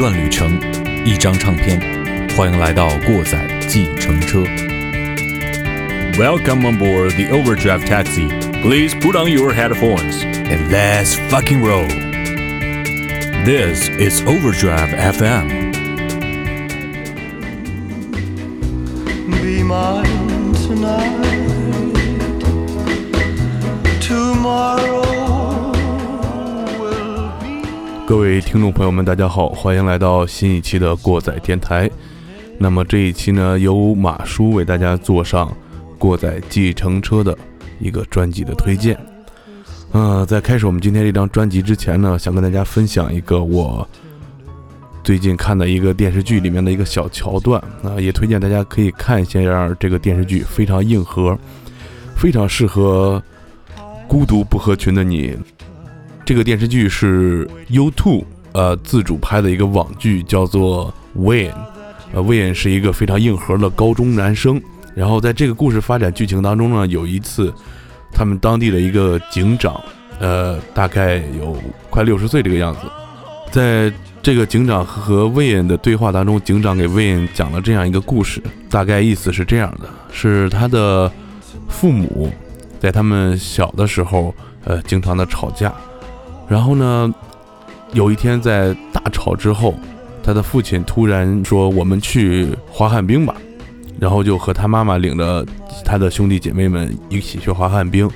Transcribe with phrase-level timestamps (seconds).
[0.00, 0.60] 段旅程，
[1.04, 1.80] 一张唱片。
[2.36, 4.44] 欢迎来到过载计程车。
[6.18, 8.28] Welcome on board the Overdrive taxi.
[8.62, 11.86] Please put on your headphones and let's fucking roll.
[13.44, 15.72] This is Overdrive FM.
[19.42, 21.12] Be mine tonight.
[24.00, 24.89] Tomorrow
[28.11, 31.89] 各位听众朋友们，大家好，欢迎来到新一期的过载电台。
[32.57, 35.49] 那么这一期呢，由马叔为大家做上
[35.97, 37.37] 过载计程车的
[37.79, 38.99] 一个专辑的推荐。
[39.93, 43.87] 呃，在开始我们今天这张专辑之前呢，想跟大家分享一个我
[45.05, 51.39] 最近看的一个电视剧里面的一个小桥段啊、也推荐大家可以看一下这个电视剧，非常硬核，
[52.17, 53.23] 非常适合
[54.05, 55.33] 孤独不合群的你。
[56.25, 61.51] 这个电视剧是 YouTube 呃自主拍的一个网剧，叫做 Wayne。
[62.13, 64.61] 呃，Wayne 是一个非常硬核的高中男生。
[64.93, 67.53] 然后在这个故事发展剧情当中呢，有一次
[68.11, 69.81] 他们当地的一个警长，
[70.19, 71.57] 呃，大概有
[71.89, 72.81] 快六十岁这个样子，
[73.49, 73.91] 在
[74.21, 81.09] 这个警长和 Wayne 的对话当中，警长给 Wayne 讲了这样一个故事，大概意思是这样的：是他的
[81.69, 82.29] 父母
[82.79, 84.35] 在他们小的时候，
[84.65, 85.73] 呃，经常的吵架。
[86.51, 87.09] 然后呢，
[87.93, 89.73] 有一天在大吵之后，
[90.21, 93.33] 他的父亲突然说：“我们去滑旱冰吧。”
[93.97, 95.45] 然后就和他妈妈领着
[95.85, 98.09] 他的兄弟姐妹们一起去滑旱冰。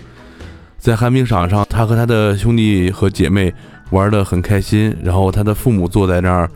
[0.77, 3.53] 在旱冰场上，他和他的兄弟和姐妹
[3.91, 4.93] 玩得很开心。
[5.01, 6.49] 然后他的父母坐在那儿，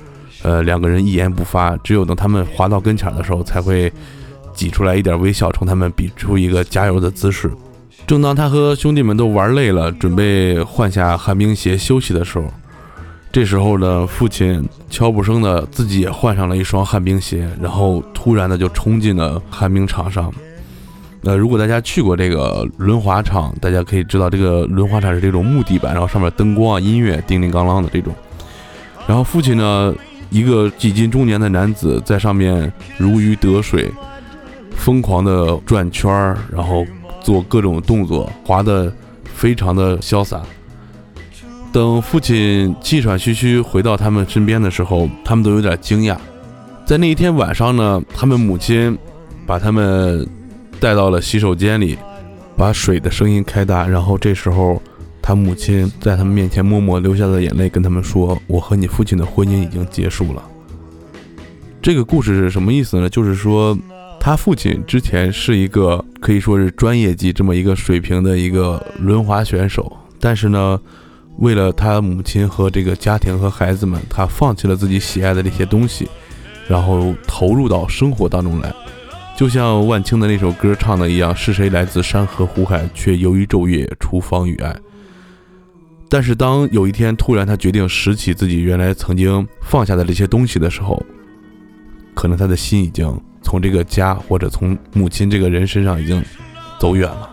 [0.44, 3.90] 呃，两个人一言不发，只有等他们滑到跟前的时候，才会
[4.54, 7.50] 挤出来一点微笑，冲他们比出一个加油的姿势。
[8.08, 12.46] 正当他和兄弟们都玩累了，准备换下旱冰鞋休息的时候，
[13.32, 20.34] 这时候呢，父亲悄不声的自己也换上了一双旱冰鞋，然后突然的就冲进了旱冰场上。
[21.24, 28.16] 呃，如果大家去过这个轮滑场，大家可以知道，这个轮滑场是这种木地板，然后上面灯光啊、音乐叮铃咣啷的这种。
[29.06, 29.94] 然后父亲呢，
[30.30, 33.92] 一个几近中年的男子在上面如鱼得水，
[34.72, 36.86] 疯狂的转圈儿，然后
[37.22, 38.92] 做各种动作，滑得
[39.24, 40.42] 非常的潇洒。
[41.72, 46.18] 等父亲气喘吁吁回到他们身边的时候，他们都有点惊讶。
[46.86, 48.98] 在那一天晚上呢，他们母亲
[49.46, 50.28] 把他们
[50.80, 51.96] 带到了洗手间里，
[52.58, 54.82] 把水的声音开大，然后这时候
[55.22, 60.44] 他母亲在他们面前默默流下的眼泪，跟他们说：“我和你父亲的婚姻已经结束了。”
[61.82, 63.08] 这个故事是什么意思呢？
[63.08, 63.78] 就是说，
[64.20, 70.80] 他父亲之前是一个可以说是专业级这么一个水平的一个轮滑选手，但是呢，
[71.38, 76.08] 为了他母亲和这个家庭和孩子们，他放弃了自己喜爱的这些东西，
[76.68, 78.74] 然后投入到生活当中来。
[79.38, 84.76] 就像万青的那首歌唱的一样：“是谁来自山河湖海，却由于昼夜厨房与爱。”
[86.10, 91.02] 但是当有一天突然他决定拾起自己原来曾经放下的这些东西的时候，
[92.14, 93.06] 可能他的心已经
[93.42, 96.24] 从这个家或者从母亲这个人身上已经
[96.80, 97.30] 走远了。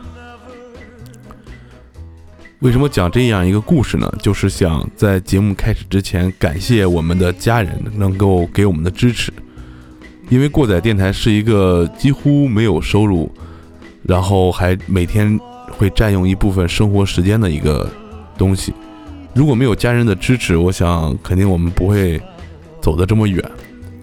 [2.61, 4.11] 为什么讲这样一个故事呢？
[4.21, 9.31] 就是想在节目开始之前感谢我们的家人能够给我们的支持，
[10.31, 13.31] 因为过载电台是一个几乎没有收入，
[14.03, 15.39] 然后还每天
[15.71, 17.89] 会占用一部分生活时间的一个
[18.39, 18.73] 东西。
[19.35, 22.19] 如果没有家人的支持，我想肯定我们不会
[22.81, 23.45] 走得这么远。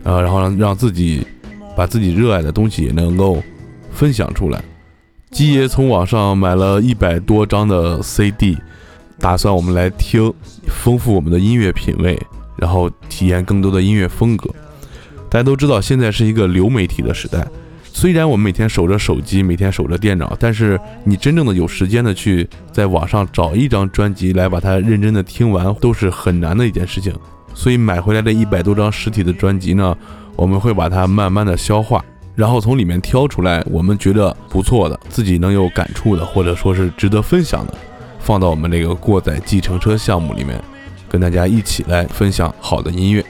[0.03, 1.25] 呃，然后让让自己
[1.75, 3.41] 把自己热爱的东西也能够
[3.91, 4.62] 分享出来。
[5.31, 8.58] 鸡爷从网上买了一百多张的 CD，
[9.19, 10.31] 打算我们来听，
[10.68, 12.22] 丰富我们的音乐品味，
[12.58, 14.50] 然后体验更多的音乐风格。
[15.30, 17.47] 大家都知道，现在是一个流媒体的时代。
[17.96, 27.13] 虽然我们每天守着手机，每天守着电脑，但是你真正的有时间的去在网上找一张专辑来把它认真的听完，都是很难的一件事情。
[27.54, 29.96] 所以买回来的一百多张实体的专辑呢，
[30.36, 32.04] 我们会把它慢慢的消化，
[32.36, 37.74] 然后从里面挑出来我们觉得不错的、自己能有感触的，或者说是值得分享的，
[38.20, 40.62] 放到我们这个过载计程车项目里面，
[41.08, 43.24] 跟大家一起来分享好的音乐。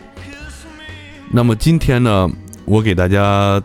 [1.30, 2.30] 那么今天呢，
[2.66, 3.62] 我给大家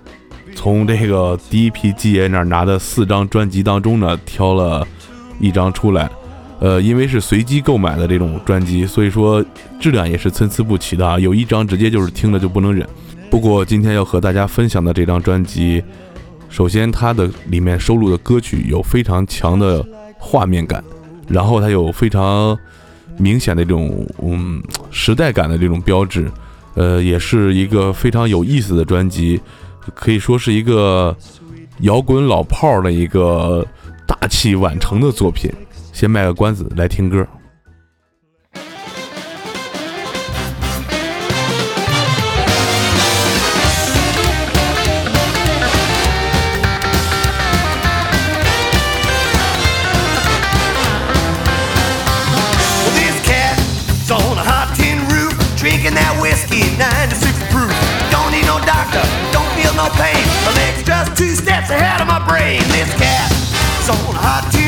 [0.55, 4.87] 从这个第一批季爷那儿拿的四张专辑当中呢，挑了
[5.39, 6.11] 一张出来。
[6.61, 9.45] 呃，因为是随机购买的这种专辑，所以说
[9.79, 11.19] 质量也是参差不齐的啊。
[11.19, 12.87] 有一张直接就是听了就不能忍。
[13.31, 15.83] 不过今天要和大家分享的这张专辑，
[16.49, 19.85] 首先它的里面收录的歌曲有非常强的
[20.19, 20.83] 画面感，
[21.29, 22.59] 然后它有非常
[23.19, 26.31] 明显的这种嗯时代感的这种标志。
[26.75, 29.41] 呃，也是一个非常有意思的专辑，
[29.95, 31.17] 可以说是一个
[31.81, 33.67] 摇滚老炮儿的一个
[34.07, 35.51] 大器晚成的作品。
[35.99, 37.17] 先卖个关子，来听歌。
[37.17, 37.27] Well,
[52.95, 57.75] this cat's on a hot tin roof, drinking that whiskey, 96 proof.
[58.12, 59.03] Don't need no doctor,
[59.33, 60.23] don't feel no pain.
[60.47, 62.62] My leg's just two steps ahead of my brain.
[62.71, 64.68] This cat's on a hot tin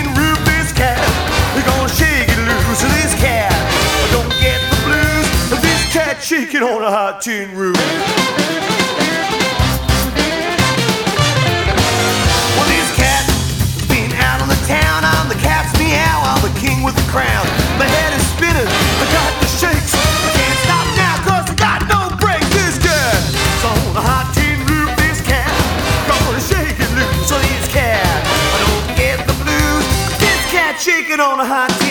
[6.30, 7.74] shaking on a hot tin roof.
[12.54, 13.26] Well, this cat
[13.90, 15.02] been out on the town.
[15.02, 16.22] I'm the cat's meow.
[16.30, 17.42] I'm the king with the crown.
[17.82, 18.62] My head is spinning.
[18.62, 19.90] I got the shakes.
[19.90, 22.46] I can't stop now 'cause I got no brakes.
[22.54, 23.18] This cat
[23.66, 24.94] on a hot tin roof.
[25.02, 25.50] This cat
[26.06, 27.26] gonna shake it loose.
[27.26, 28.06] So this cat,
[28.54, 29.84] I don't get the blues.
[30.22, 31.89] This cat shaking on a hot tin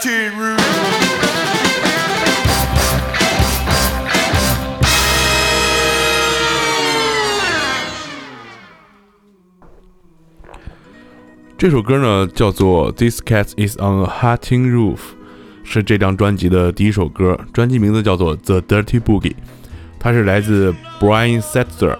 [0.00, 0.30] 这
[11.68, 14.96] 首歌呢叫做《This Cat Is on a Hotting Roof》，
[15.64, 19.32] 是这张专辑的第一首歌，专辑名字叫做《The Dirty Boogie》，
[19.98, 21.96] 它是来自 Brian Setzer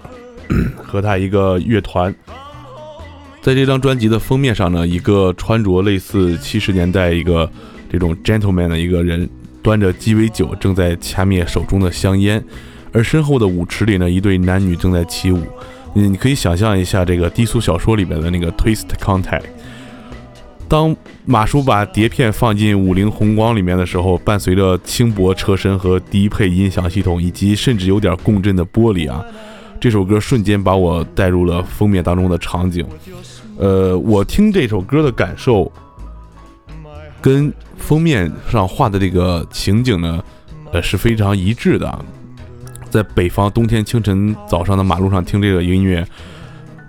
[0.77, 2.15] 和他一个乐团。
[3.41, 7.51] 在这张专辑的封面上呢，一个穿着类似七十年代一个
[7.89, 9.27] 这种 gentleman 的一个人，
[9.61, 12.43] 端着鸡尾酒正在掐灭手中的香烟，
[12.93, 15.41] 而身后的舞池里呢，一对男女正在起舞。
[15.93, 19.41] 你你可以想象一下这个低俗小说里面的那个 twist contact。
[20.67, 20.95] 当
[21.25, 29.25] 马叔把碟片放进五菱宏光里面的时候，伴随着轻薄车身和低配音响系统，以及甚至有点共振的玻璃啊，
[29.79, 32.85] 这首歌瞬间把我带入了封面当中的场景。
[33.57, 35.71] 呃，我听这首歌的感受，
[37.21, 40.23] 跟封面上画的这个情景呢，
[40.71, 42.05] 呃是非常一致的。
[42.89, 46.05] 在北方冬天清晨早上的马路上听这个音乐，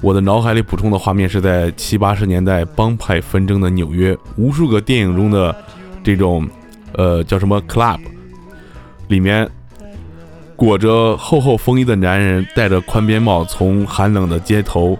[0.00, 5.54] 我的脑海里补充的画面是在七八十年代帮派纷争的纽约，无数个电影中的
[6.02, 6.48] 这种
[6.94, 7.98] 呃叫什么 club
[9.08, 9.46] 里面
[10.56, 14.98] 裹着厚厚风衣的男人戴着宽边帽，从寒冷的街头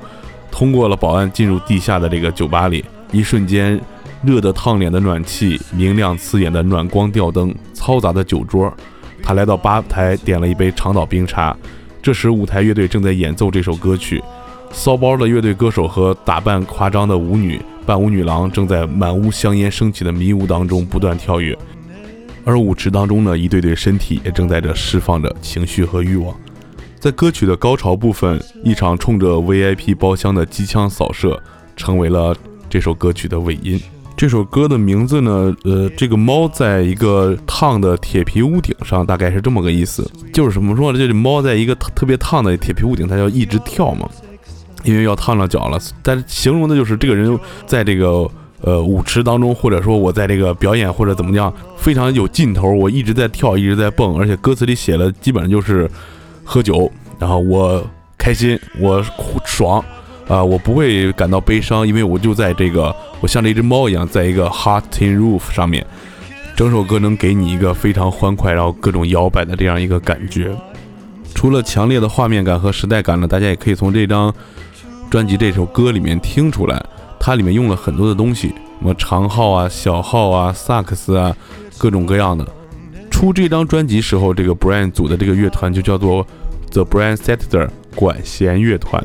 [0.50, 3.80] 通过了保安进入地下的这个酒吧里，一瞬间。
[4.22, 8.72] 热得烫脸的暖气，明亮刺眼的暖光吊灯，嘈杂的酒桌。
[9.22, 11.56] 他来到吧台，点了一杯长岛冰茶。
[12.02, 14.22] 这时，舞台乐队正在演奏这首歌曲。
[14.72, 21.58] 骚包的乐队歌手和打扮夸张的舞女伴舞女郎正在满屋香烟升起的迷雾当中不断跳跃，
[22.44, 26.34] 而舞池当中呢，一对对身体也正在这释放着情绪和欲望。
[27.00, 31.42] 在歌曲的高潮部分，一场冲着 VIP 包厢的机枪扫射，
[31.74, 32.36] 成为了
[32.68, 33.80] 这首歌曲的尾音。
[34.20, 40.06] 这首歌的名字呢，呃，这个猫在一个烫的铁皮屋顶上，大概是这么个意思。
[40.30, 40.98] 就是怎么说呢？
[40.98, 44.06] 就是猫在一个特别烫的铁皮屋顶，它要一直跳嘛，
[44.84, 45.78] 因为要烫着脚了。
[46.02, 47.34] 但是形容的就是这个人
[47.64, 52.70] 在这个呃舞池当中，或者说我在这个表演或者怎么样，非常有劲头。
[52.70, 55.90] 我一直在跳，一直在蹦，而且歌词里写了，基本上就是
[56.44, 57.82] 喝酒，然后我
[58.18, 59.02] 开心，我
[59.46, 59.82] 爽。
[60.30, 65.84] 啊，我不会感到悲伤，因为我就在这个，我像这只猫一样，在一个 hot tin roof 上面。
[66.54, 70.54] 整首歌能给你一个非常欢快，然后各种摇摆的这样一个感觉。
[71.34, 74.32] 除了强烈的画面感和时代感呢，大家也可以从这张
[75.10, 76.80] 专辑这首歌里面听出来，
[77.18, 81.34] 它里面用了很多的东西，什么长号啊、小号啊、萨克斯啊，
[81.76, 82.46] 各种各样的。
[83.10, 86.24] 出这张专辑时候，这个 Brand 组的这个乐团就叫做
[86.70, 89.04] The Brand Setter 管弦乐团。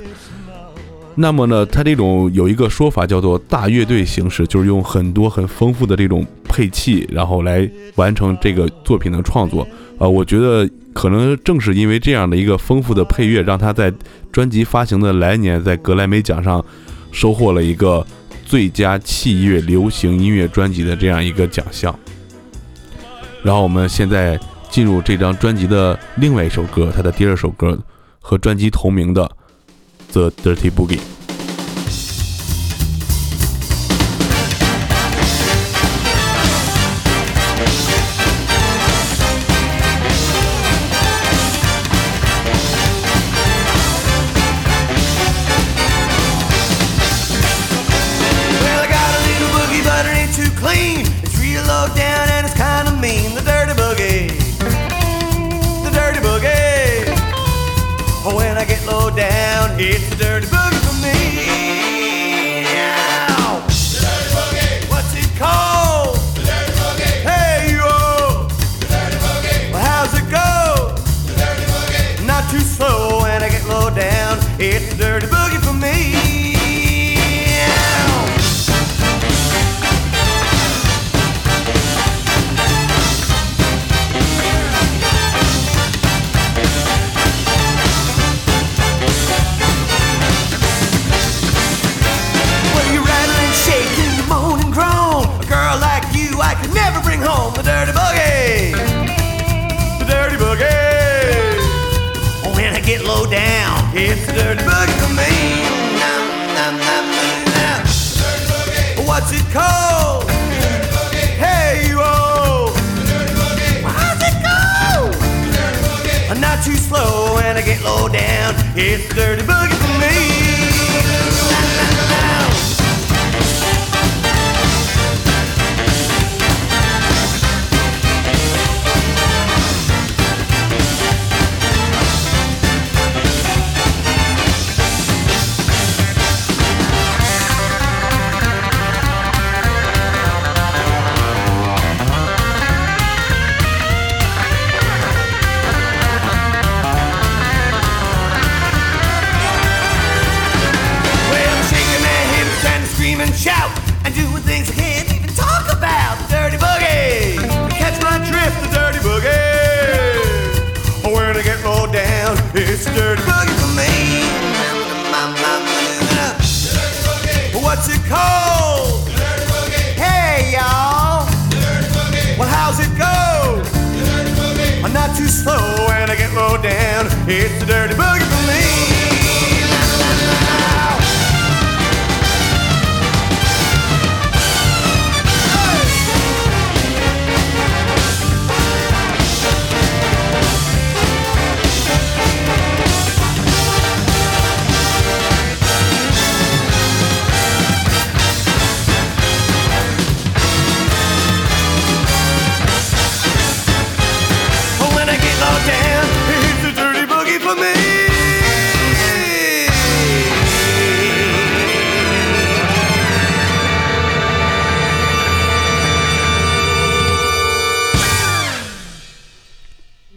[1.18, 9.66] 那么呢，它这种有一个说法叫做大乐队形式，就是用很多很丰富的这种配器，然后来完成这个作品的创作。
[9.98, 13.92] 啊，我觉得可能正是因为这样的一个丰富的配乐，让他在
[14.30, 16.64] 专辑发行的来年，在格莱美奖上
[17.14, 18.06] 收获了一个
[18.44, 21.98] 最佳器乐流行音乐专辑的这样一个奖项。
[23.42, 24.38] 然后我们现在
[24.70, 27.80] 进入这张专辑的另外一首歌，它的第二首歌
[28.20, 29.24] 和专辑同名的
[30.14, 31.00] 《The Dirty Boogie》。
[59.12, 59.80] down.
[59.80, 60.65] It's dirty.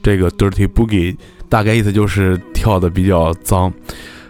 [0.09, 1.15] 这个 dirty boogie
[1.50, 3.71] 大概意思就是跳的比较脏，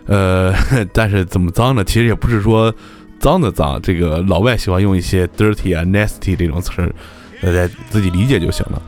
[0.07, 0.53] 呃，
[0.93, 1.85] 但是怎么脏呢？
[1.85, 2.75] 其实也不是说
[3.21, 6.93] 脏的脏，这个老外喜欢用一些 dirty 啊、nasty 这种词儿，
[7.41, 8.83] 大家自己理解就行了。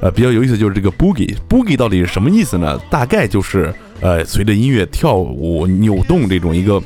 [0.00, 2.78] 呃，比较有意思就是这个 boogie，boogie 到底是什么意思呢？
[2.90, 6.80] 大概就是呃，随着音乐跳舞、扭动这种一个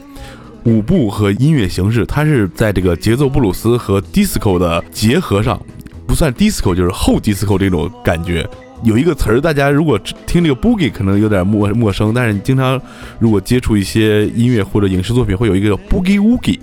[0.64, 5.60] 舞步和音乐形式，它是在这个节奏布鲁斯和 disco 的结合上，
[6.06, 8.48] 不算 disco 就是后 disco 这种感觉。
[8.82, 12.80] 有一个词儿，大家如果听这个 boogie 可能有点陌陌生，但是你经常
[13.18, 16.58] 如果接触一些音乐或者影视作品，会有一个叫 boogie woogie，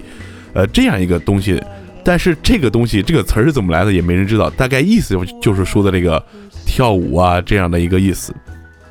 [0.53, 1.62] 呃，这样一个东西。
[2.03, 4.50] 但是这个东西这个词儿是怎么来的，也没人知道。
[4.51, 6.24] 大概意思就是说的这个
[6.65, 8.33] 跳舞啊这样的一个意思。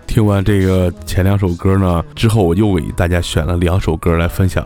[0.06, 4.64] 听完这个前两首歌呢之后，我又给大家选了两首歌来分享。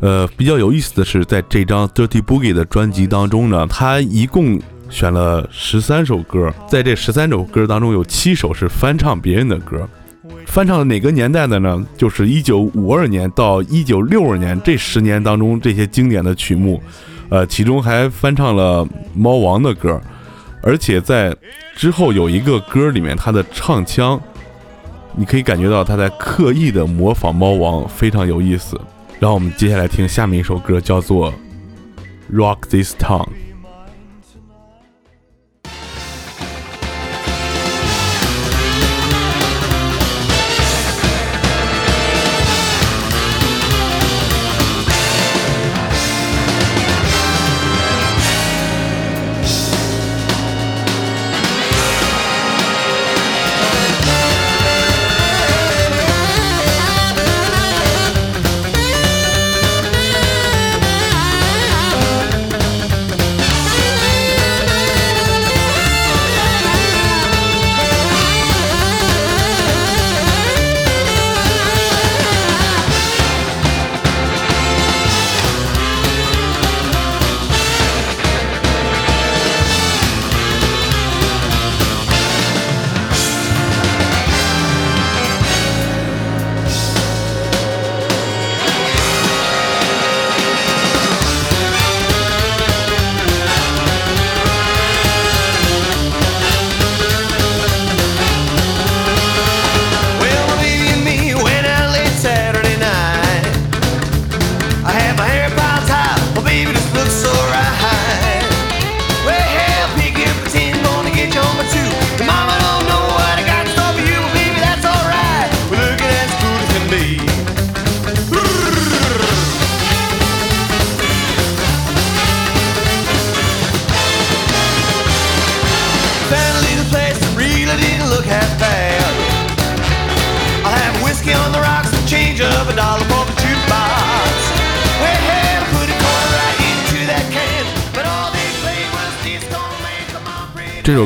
[0.00, 4.60] 呃，比较有意思的是，在这张 Dirty Boogie 的专辑当中呢，它一共。
[4.92, 9.88] 选了十三首歌，在这十三首歌当中，有七首是翻唱别人的歌。
[10.46, 11.84] 翻唱了哪个年代的呢？
[11.96, 16.80] 就是一九五二年到一九六二年这十年当中这些经典的曲目，
[17.30, 19.98] 呃，其中还翻唱了猫王的歌，
[20.62, 21.34] 而且在
[21.74, 24.20] 之后有一个歌里面，他的唱腔，
[25.16, 28.78] 你可以感觉到他在刻意的模仿猫王，非常有意思。
[29.18, 31.32] 然后我们接下来听下面一首歌，叫做
[32.32, 33.24] 《Rock This Town》。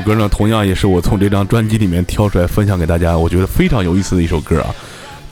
[0.07, 4.73] 歌呢，同样也是我从这张专辑里面挑出来分享给大家，我觉得非常有意思的一首歌啊。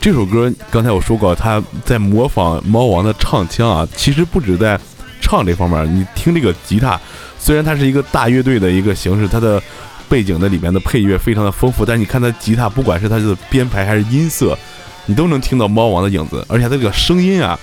[0.01, 4.77] 这首歌刚才我说过，他在模仿猫王的唱腔啊，其实不止在
[5.21, 6.99] 唱这方面，你听这个吉他，
[7.39, 9.63] 虽然它是一个大乐队的一个形式，它的
[10.09, 14.57] 背景的里面的配乐非常的丰富，但是你看它吉他，不管是它的编排还是音色，
[15.05, 17.57] 你都能听到猫王的影子，而且它这个声音啊，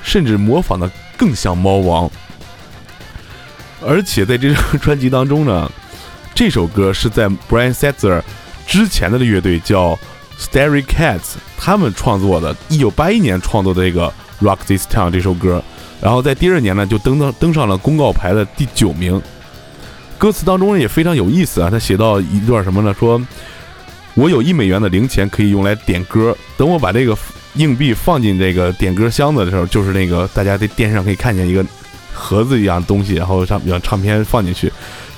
[0.00, 2.08] 甚至模仿的更像猫王。
[3.84, 5.70] 而且在这张专辑当中呢，
[6.36, 8.20] 这首歌是在 Brian Setzer
[8.66, 9.98] 之前的乐队叫
[10.38, 15.64] Stary Cats 他们创作的，一九八一年创作的这个 Rock This Town 这首歌，
[15.98, 19.20] 然后在第二年呢就登登登上了公告牌的第九名。
[20.18, 22.94] 歌词当中也非常有意思啊，他写到一段什么呢？
[22.98, 23.18] 说
[24.12, 27.16] 我有一美元的零钱可以用来点歌，等我把这个
[27.54, 31.64] 硬币放进这个点歌箱子的时候，就是那个大家在电视上可以看见一个
[32.12, 34.70] 盒子一样的东西，然后上让唱片放进去，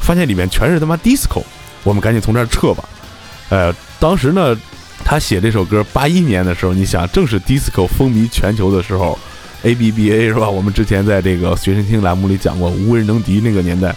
[0.08, 1.42] 发现里面全是他妈 disco，
[1.84, 2.82] 我们赶紧从这儿撤吧。
[3.50, 4.56] 呃，当时呢，
[5.04, 9.18] 他写这首歌八一年的时候，你想正是 disco 风靡全球的时候
[9.64, 10.48] ，ABBA 是吧？
[10.48, 13.94] 我们之前在这个随身听栏目里讲过，无人能敌那个年代。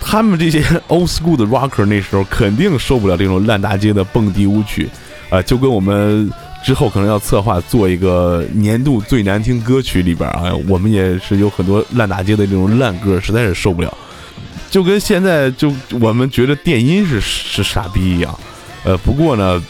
[0.00, 4.88] 他们这些 old school 的 rocker 那时候肯定受不了这种烂大街的蹦迪舞曲，
[5.28, 6.32] 啊、就跟我们
[6.64, 13.94] 之后可能要策划做一个年度最难听歌曲里边啊，我们也是有很多烂大街的这种烂歌，实在是受不了。
[14.74, 18.36] 就跟现在就我们觉得电音是是傻逼一样，
[18.82, 19.62] 呃，不过呢，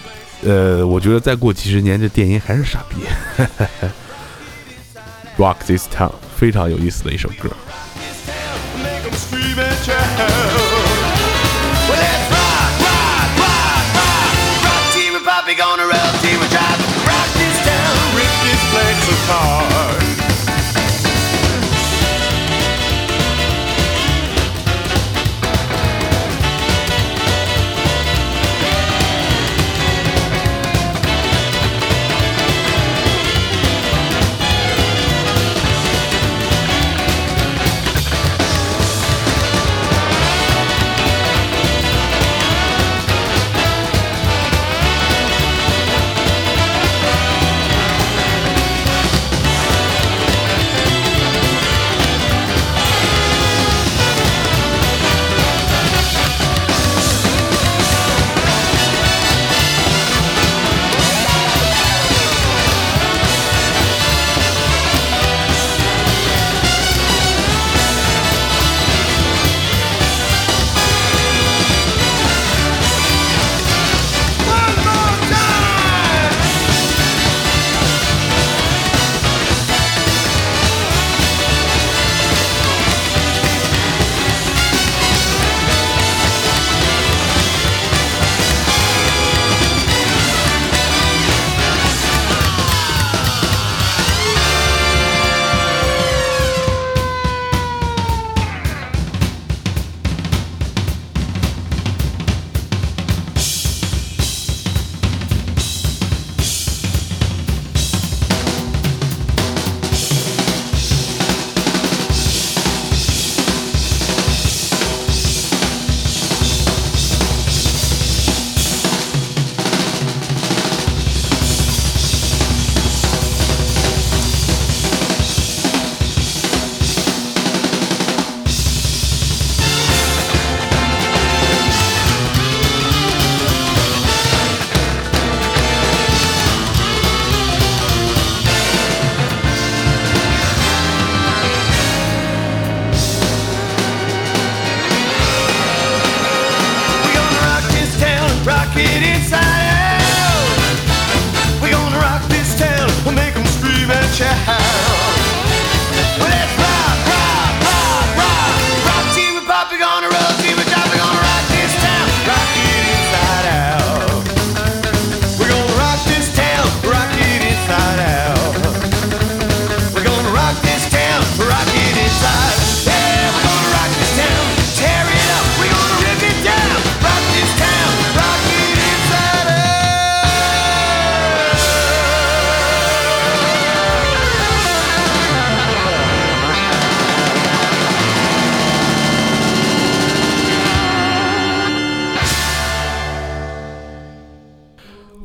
[0.43, 2.97] 呃，我觉得再过几十年，这电音还是傻逼。
[5.37, 7.51] Rock This Town 非常有意思的一首歌。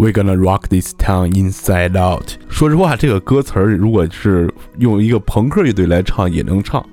[0.09, 2.31] We're gonna rock this town inside out。
[2.49, 6.83] 说实话，这个歌词儿如果是用一个朋克乐队来唱也能唱，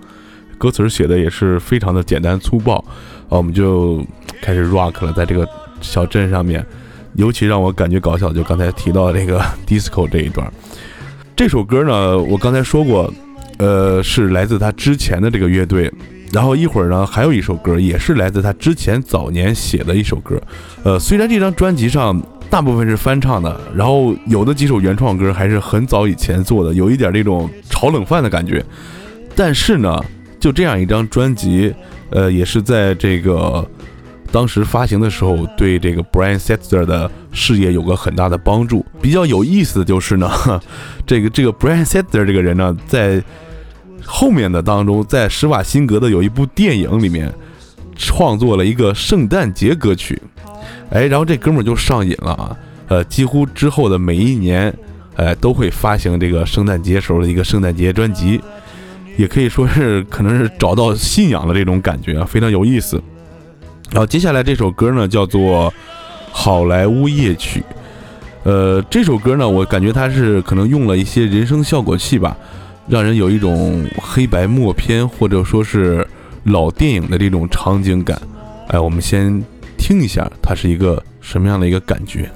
[0.59, 2.77] 歌词儿写的也是非常的简单粗暴。
[2.77, 2.85] 啊，
[3.31, 4.05] 我们就
[4.43, 5.49] 开始 rock 了，在这个
[5.81, 6.63] 小镇上面。
[7.15, 10.53] 尤其让我感觉搞笑，就刚才提到这个 disco 这一段。
[11.35, 13.11] 这首歌呢，我刚才说过，
[13.57, 15.91] 呃，是来自他之前的这个乐队。
[16.33, 20.39] 然后一会儿呢，还有一首歌，也是来自他之前早年写的一首歌。
[20.83, 28.65] 呃，虽然这张专辑上大部分是翻唱的，然后有的几首原创歌还是很早以前做的，有一点那种炒冷饭的感觉。
[29.35, 30.03] 但是呢，
[30.41, 31.75] 就这样一张专辑，
[32.11, 33.69] 呃，也是在这个。
[34.33, 38.85] 当时发行的时候，对这个 Brian Setzer 的事业有个很大的帮助。
[39.01, 40.29] 比较有意思的就是呢，
[41.07, 43.23] 这个这个 Brian Setzer 这个人呢，在
[44.05, 47.33] 后面的当中，在施瓦辛格的有一部电影里面，
[47.95, 50.21] 创作了一个圣诞节歌曲。
[50.91, 52.57] 哎，然后这哥们儿就上瘾了啊，
[52.89, 54.73] 呃，几乎之后的每一年，
[55.17, 58.41] 哎，都会发行这个圣诞节时候的一个圣诞节专辑，
[59.17, 63.03] 也可以说是可能是找到信仰的这种感觉啊，非常有意思。
[63.91, 65.71] 然后接下来这首歌呢，叫做
[66.31, 67.61] 《好莱坞夜曲》。
[68.45, 72.37] 呃，这首歌呢，我感觉它是可能用了一些人声效果器吧，
[72.89, 76.07] 让人有一种黑白默片或者说是
[76.45, 78.21] 老电影的这种场景感。
[78.69, 79.43] 哎，我们先
[79.87, 82.29] 听一下，它是一个什么样的一个感觉。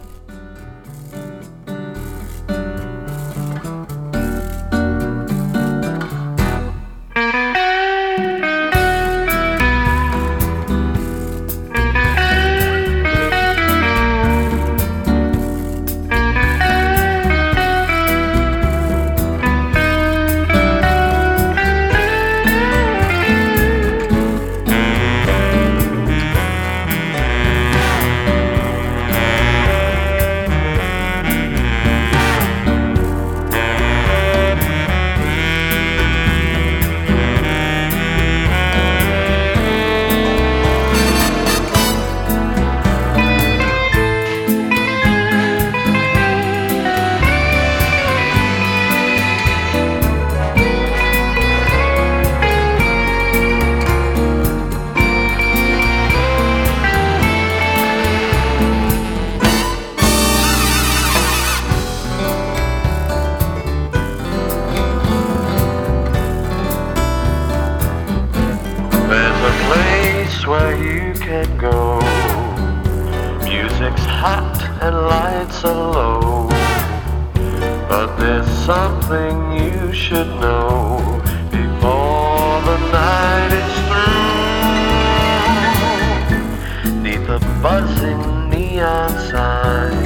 [71.31, 72.01] can go.
[73.45, 76.49] Music's hot and lights are low.
[77.89, 84.33] But there's something you should know before the night is through.
[87.05, 90.03] Neath a buzzing neon sign,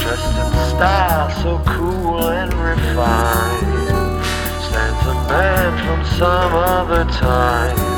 [0.00, 4.24] dressed in style so cool and refined,
[4.66, 7.93] stands a man from some other time.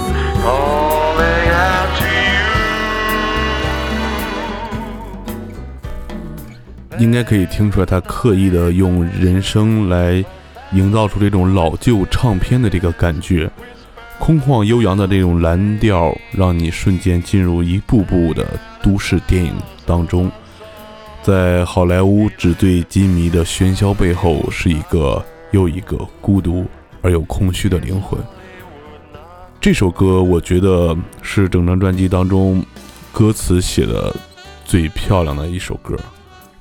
[6.99, 10.25] 应该可以听出来，他刻意的用人声来
[10.73, 13.51] 营造出这种老旧唱片的这个感觉，
[14.19, 18.47] 空旷悠扬的这种蓝调，让你瞬间进入一步步的
[18.83, 19.53] 都市电影
[19.85, 20.31] 当中。
[21.23, 26.65] 在好莱坞纸醉金迷的喧嚣背后，是一个又一个孤独
[27.03, 28.19] 而又空虚的灵魂。
[29.67, 32.65] 这首歌，我觉得是整张专辑当中
[33.11, 34.15] 歌词写的
[34.65, 35.97] 最漂亮的一首歌。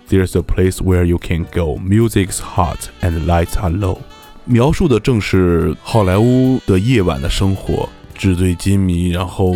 [0.10, 1.78] There's a place where you can go.
[1.78, 4.00] Music's hot and lights are low.
[4.46, 9.56] 描述的正是好莱坞的夜晚的生活，纸醉金迷，然后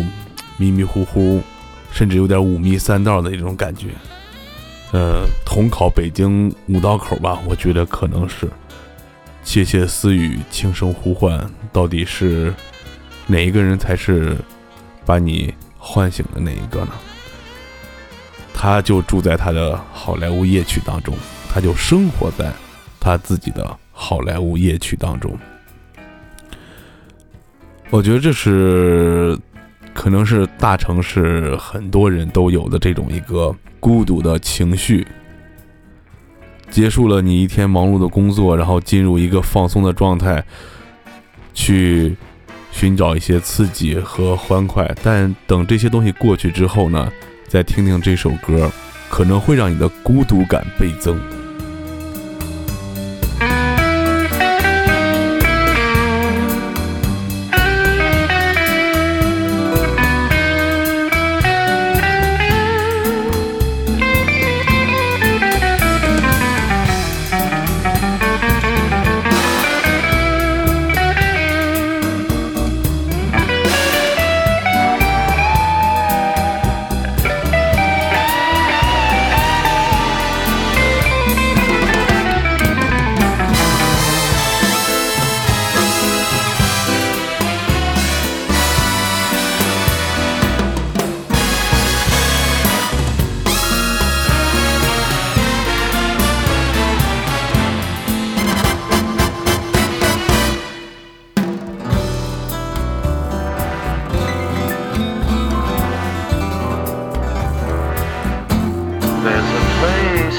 [0.56, 1.42] 迷迷糊糊，
[1.90, 3.88] 甚至有点五迷三道的那种感觉。
[4.92, 8.48] 呃，统考北京五道口吧，我觉得可能是
[9.42, 12.54] 窃窃私语、轻声呼唤，到底是
[13.30, 14.36] 哪一个人才是
[15.06, 16.92] 把你唤醒的那一个呢？
[18.52, 21.16] 他就住在他的好莱坞夜曲当中，
[21.48, 22.52] 他就生活在
[22.98, 25.38] 他自己的好莱坞夜曲当中。
[27.88, 29.38] 我觉得这是
[29.94, 35.06] 可能是大城市很多人都有的这种一个孤独的情绪。
[36.68, 40.44] 结束了你一天忙碌的工作，然后进入一个放松的状态，
[41.54, 42.16] 去
[42.70, 44.90] 寻找一些刺激和欢快。
[45.02, 47.10] 但等这些东西过去之后呢？
[47.48, 48.70] 再听听这首歌，
[49.08, 51.18] 可能会让你的孤独感倍增。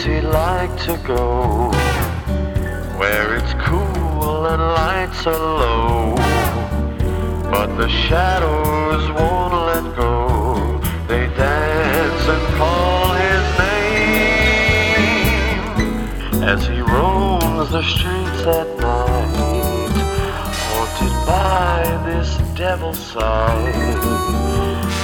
[0.04, 1.70] To go
[2.98, 6.16] where it's cool and lights are low.
[7.52, 10.80] But the shadows won't let go.
[11.08, 14.14] They dance and call his name
[16.44, 19.92] as he roams the streets at night,
[20.66, 23.74] haunted by this devil's sight.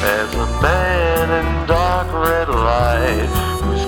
[0.02, 3.57] There's a man in dark red light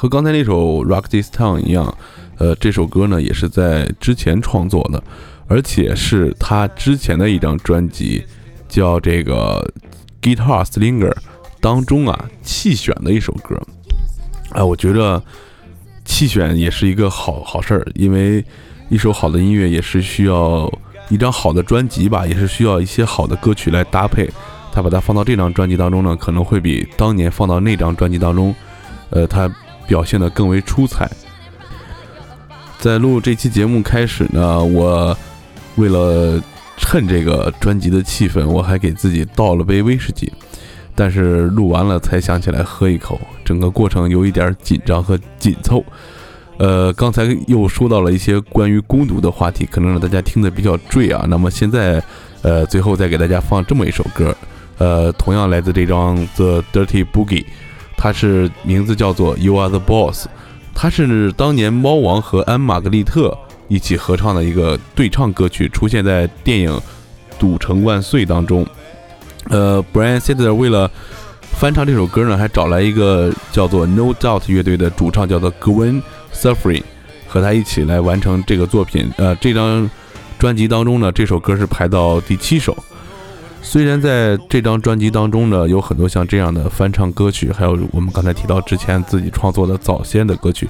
[0.00, 1.92] 和刚才那首《Rock This Town》一样，
[2.36, 5.02] 呃，这首歌呢也是在之前创作的，
[5.48, 8.24] 而且是他之前的一张专辑
[8.68, 9.68] 叫这个
[10.36, 11.10] 《Guitar Slinger》
[11.60, 13.60] 当中啊弃选的一首歌。
[14.50, 15.20] 啊，我觉得
[16.04, 18.44] 弃选也是一个好好事儿，因为
[18.88, 20.72] 一首好的音乐也是需要
[21.08, 24.30] 一张好的专辑吧，也是需要一些好的歌曲来搭配。
[24.72, 28.54] 他把它放到这张专辑当中呢，可能会比当年放到那张专辑当中，
[29.10, 29.52] 呃，他
[29.88, 31.10] 表现得更为出彩。
[32.78, 35.16] 在录这期节目开始呢，我
[35.74, 36.40] 为了
[36.76, 40.32] 趁这个专辑的气氛，我还给自己倒了杯威士忌。
[40.94, 45.84] 但是录完了才想起来喝一口，整个过程有一点紧张和紧凑。
[46.56, 51.24] 呃，刚才又说到了一些关于孤独的话题，可能让大家听得比较醉啊。
[51.28, 52.02] 那么现在，
[52.42, 54.36] 呃，最后再给大家放这么一首歌，
[54.78, 57.44] 呃，同样来自这张《The Dirty Boogie》，
[57.98, 60.26] 它是名字叫做《You Are the Boss》，
[60.72, 66.70] 它是当年猫王和安·玛格丽特一起合唱的一个对唱歌曲，出现在电影
[67.40, 68.64] 《赌城万岁》当中。
[69.50, 70.88] 呃，Brian Setzer 为了
[71.40, 76.00] 翻唱这首歌呢，还找来一个叫做 No Doubt 乐队的主唱，叫做 Gwen
[76.32, 76.84] Stefani，
[77.26, 79.10] 和他一起来完成这个作品。
[79.16, 79.90] 呃，这张
[80.38, 82.76] 专辑当中呢，这首歌是排到第七首。
[83.70, 90.66] 虽然在这张专辑当中呢，有很多像这样的翻唱歌曲，还有我们刚才提到之前自己创作的早先的歌曲，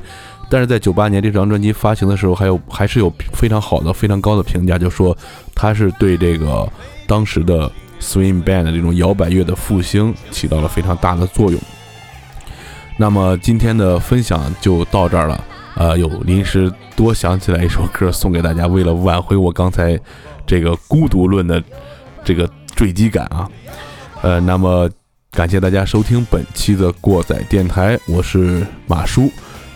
[0.50, 5.16] 但是在九八年这张专辑发行的时候，还有还是有非常好的、非常高的评价，就说
[5.54, 6.68] 它是对这个
[7.06, 11.60] 当时的 swing band 的这种摇摆乐的复兴起到了非常大的作用。
[12.96, 15.44] 那么今天的分享就到这儿了。
[15.76, 19.96] 呃，有临时多想起来一首歌送给大家，为了挽回我刚才
[20.44, 21.62] 这个孤独论的
[22.24, 23.50] 这个坠机感啊。
[24.22, 24.88] 呃，那么
[25.32, 29.28] 感谢大家收听本期的过载电台，我是马叔。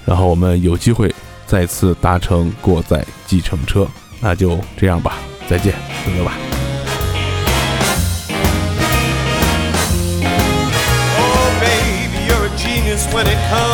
[0.05, 1.13] 然后我们有机会
[1.45, 3.89] 再次搭乘过载计程车，
[4.21, 5.17] 那就这样吧，
[5.49, 5.75] 再见，
[6.07, 6.33] 哥哥吧。
[13.13, 13.72] When it comes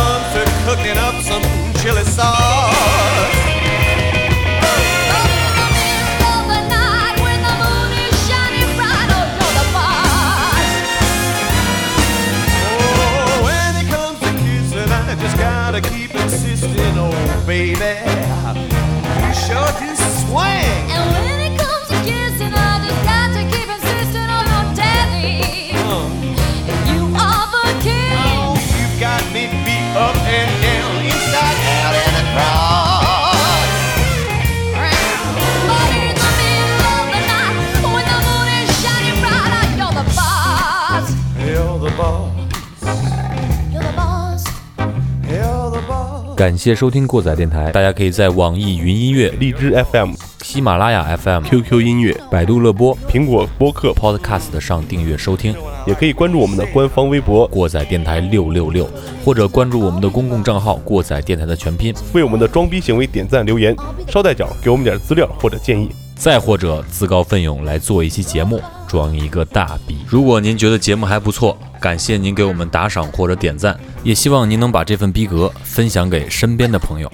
[46.38, 50.12] 感谢收听过载电台，大家可以在网易云音乐、荔枝 FM、
[50.44, 55.53] 喜马拉雅 FM、QQ 音乐、百度乐播、苹果播客，Podcast 上订阅收听。
[55.85, 58.88] 也可以关注我们的官方微博，过载电台六六六，
[59.24, 63.74] 或者关注我们的公共账号“过载电台”的全拼，为我们的装逼行为点赞留言，
[64.07, 65.90] 捎带脚给我们点资料或者建议。
[66.19, 69.97] 再或者自告奋勇来做一期节目，装一个大逼。
[70.09, 77.11] 如果您觉得节目还不错，感谢您给我们打赏或者点赞，也希望您能把这份逼格分享给身边的朋友。